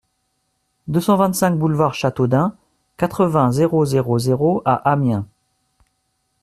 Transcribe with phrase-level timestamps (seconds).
[0.87, 2.55] deux cent vingt-cinq boulevard Chateaudun,
[2.97, 5.27] quatre-vingts, zéro zéro zéro à Amiens